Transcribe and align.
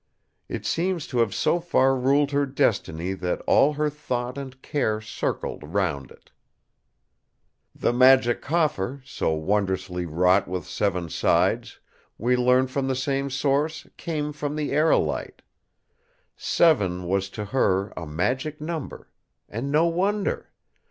It 0.49 0.65
seems 0.65 1.05
to 1.05 1.19
have 1.19 1.31
so 1.31 1.59
far 1.59 1.95
ruled 1.95 2.31
her 2.31 2.47
destiny 2.47 3.13
that 3.13 3.39
all 3.41 3.73
her 3.73 3.87
thought 3.87 4.35
and 4.35 4.59
care 4.63 4.99
circled 4.99 5.61
round 5.63 6.09
it. 6.09 6.31
The 7.75 7.93
Magic 7.93 8.41
Coffer, 8.41 9.03
so 9.05 9.33
wondrously 9.33 10.07
wrought 10.07 10.47
with 10.47 10.65
seven 10.65 11.07
sides, 11.09 11.79
we 12.17 12.35
learn 12.35 12.65
from 12.65 12.87
the 12.87 12.95
same 12.95 13.29
source, 13.29 13.85
came 13.95 14.33
from 14.33 14.55
the 14.55 14.71
aerolite. 14.71 15.43
Seven 16.35 17.07
was 17.07 17.29
to 17.29 17.45
her 17.53 17.93
a 17.95 18.07
magic 18.07 18.59
number; 18.59 19.11
and 19.47 19.71
no 19.71 19.85
wonder. 19.85 20.49